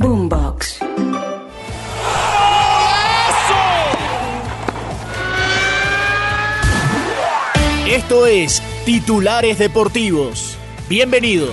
[0.00, 0.78] Boombox.
[7.86, 10.56] Esto es Titulares Deportivos.
[10.88, 11.52] Bienvenidos.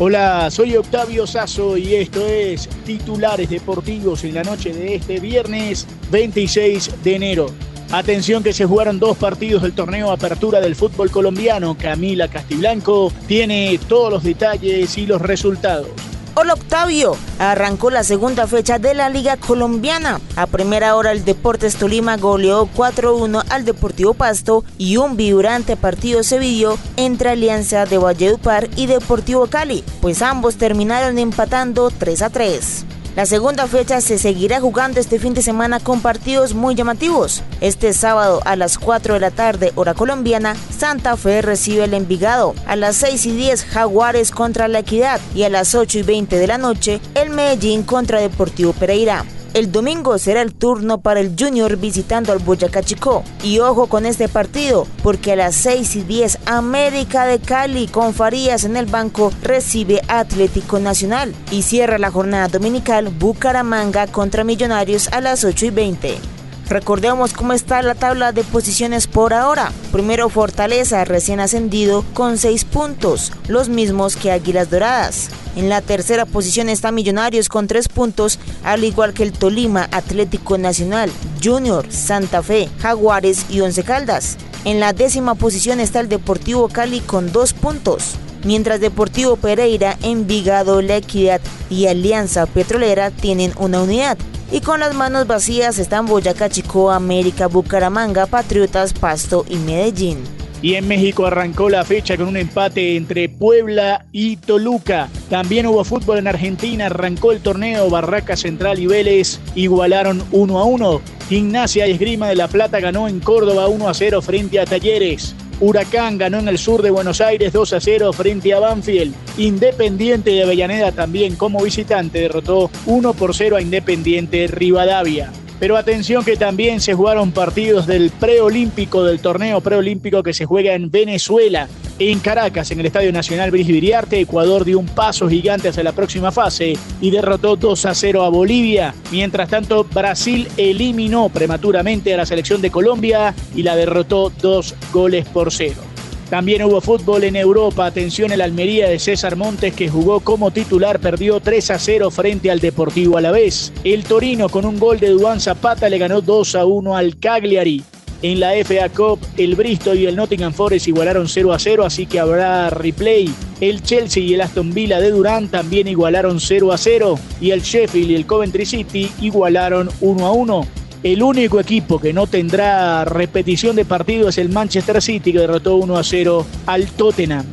[0.00, 5.86] Hola, soy Octavio Sazo y esto es Titulares Deportivos en la noche de este viernes
[6.10, 7.69] 26 de enero.
[7.92, 11.76] Atención que se jugaron dos partidos del torneo Apertura del fútbol colombiano.
[11.76, 15.88] Camila Castiblanco tiene todos los detalles y los resultados.
[16.36, 20.20] Hola Octavio, arrancó la segunda fecha de la Liga Colombiana.
[20.36, 26.22] A primera hora el Deportes Tolima goleó 4-1 al Deportivo Pasto y un vibrante partido
[26.22, 32.99] se vivió entre Alianza de Valledupar y Deportivo Cali, pues ambos terminaron empatando 3-3.
[33.20, 37.42] La segunda fecha se seguirá jugando este fin de semana con partidos muy llamativos.
[37.60, 42.54] Este sábado a las 4 de la tarde, hora colombiana, Santa Fe recibe el Envigado.
[42.64, 45.20] A las 6 y 10, Jaguares contra la Equidad.
[45.34, 49.26] Y a las 8 y 20 de la noche, el Medellín contra Deportivo Pereira.
[49.52, 53.24] El domingo será el turno para el Junior visitando al Boyacá Chico.
[53.42, 58.14] Y ojo con este partido, porque a las 6 y 10 América de Cali con
[58.14, 61.34] Farías en el banco recibe Atlético Nacional.
[61.50, 66.39] Y cierra la jornada dominical Bucaramanga contra Millonarios a las 8 y 20.
[66.70, 69.72] Recordemos cómo está la tabla de posiciones por ahora.
[69.90, 75.30] Primero Fortaleza, recién ascendido, con 6 puntos, los mismos que Águilas Doradas.
[75.56, 80.58] En la tercera posición está Millonarios con 3 puntos, al igual que el Tolima, Atlético
[80.58, 81.10] Nacional,
[81.42, 84.36] Junior, Santa Fe, Jaguares y Once Caldas.
[84.64, 90.82] En la décima posición está el Deportivo Cali con 2 puntos mientras Deportivo Pereira, Envigado,
[90.82, 94.16] La Equidad y Alianza Petrolera tienen una unidad.
[94.52, 100.18] Y con las manos vacías están Boyacá Chico, América, Bucaramanga, Patriotas, Pasto y Medellín.
[100.60, 105.08] Y en México arrancó la fecha con un empate entre Puebla y Toluca.
[105.30, 110.64] También hubo fútbol en Argentina, arrancó el torneo Barraca Central y Vélez igualaron 1 a
[110.64, 111.00] 1.
[111.28, 115.34] Gimnasia y Esgrima de la Plata ganó en Córdoba 1 a 0 frente a Talleres.
[115.60, 119.14] Huracán ganó en el sur de Buenos Aires 2 a 0 frente a Banfield.
[119.36, 125.30] Independiente de Avellaneda también como visitante derrotó 1 por 0 a Independiente Rivadavia.
[125.60, 130.72] Pero atención que también se jugaron partidos del preolímpico, del torneo preolímpico que se juega
[130.72, 131.68] en Venezuela.
[132.02, 135.92] En Caracas, en el Estadio Nacional Brice Viriarte, Ecuador dio un paso gigante hacia la
[135.92, 138.94] próxima fase y derrotó 2 a 0 a Bolivia.
[139.12, 145.28] Mientras tanto, Brasil eliminó prematuramente a la selección de Colombia y la derrotó dos goles
[145.28, 145.82] por cero.
[146.30, 147.84] También hubo fútbol en Europa.
[147.84, 152.50] Atención, el Almería de César Montes, que jugó como titular, perdió 3 a 0 frente
[152.50, 153.74] al Deportivo Alavés.
[153.84, 157.84] El Torino, con un gol de Duan Zapata, le ganó 2 a 1 al Cagliari.
[158.22, 162.04] En la FA Cup, el Bristol y el Nottingham Forest igualaron 0 a 0, así
[162.04, 163.30] que habrá replay.
[163.62, 167.18] El Chelsea y el Aston Villa de Durán también igualaron 0 a 0.
[167.40, 170.66] Y el Sheffield y el Coventry City igualaron 1 a 1.
[171.02, 175.76] El único equipo que no tendrá repetición de partido es el Manchester City, que derrotó
[175.76, 177.46] 1 a 0 al Tottenham.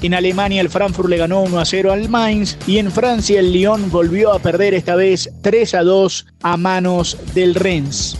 [0.00, 3.52] En Alemania el Frankfurt le ganó 1 a 0 al Mainz y en Francia el
[3.52, 8.18] Lyon volvió a perder esta vez 3 a 2 a manos del Rennes.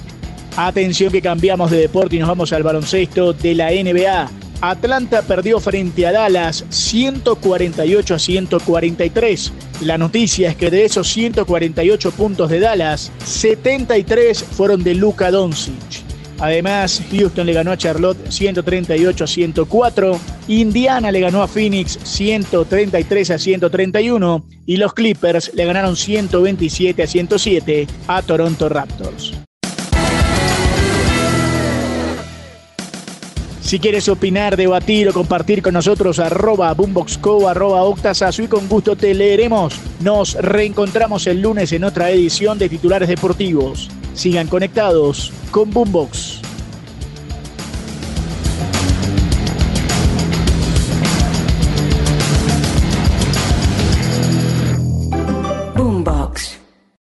[0.56, 4.30] Atención que cambiamos de deporte y nos vamos al baloncesto de la NBA.
[4.60, 9.52] Atlanta perdió frente a Dallas 148 a 143.
[9.80, 16.04] La noticia es que de esos 148 puntos de Dallas, 73 fueron de Luka Doncic.
[16.38, 23.30] Además, Houston le ganó a Charlotte 138 a 104, Indiana le ganó a Phoenix 133
[23.30, 29.43] a 131 y los Clippers le ganaron 127 a 107 a Toronto Raptors.
[33.64, 38.94] Si quieres opinar, debatir o compartir con nosotros, arroba boomboxco, arroba octasazo y con gusto
[38.94, 39.80] te leeremos.
[40.00, 43.88] Nos reencontramos el lunes en otra edición de Titulares Deportivos.
[44.12, 46.33] Sigan conectados con Boombox.